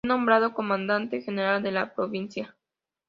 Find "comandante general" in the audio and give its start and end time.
0.55-1.61